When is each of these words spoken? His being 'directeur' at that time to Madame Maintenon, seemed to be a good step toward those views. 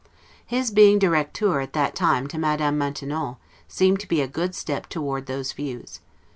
His 0.43 0.71
being 0.71 0.97
'directeur' 0.97 1.59
at 1.59 1.73
that 1.73 1.93
time 1.93 2.25
to 2.29 2.39
Madame 2.39 2.75
Maintenon, 2.79 3.35
seemed 3.67 3.99
to 3.99 4.07
be 4.07 4.19
a 4.19 4.27
good 4.27 4.55
step 4.55 4.87
toward 4.89 5.27
those 5.27 5.51
views. 5.53 5.99